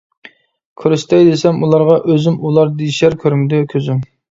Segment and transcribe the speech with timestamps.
[0.83, 4.05] كۆرسىتەي دېسەم ئۇلارغا ئۆزۈم ئۇلار دېيىشەر كۆرمىدى كۆزۈم.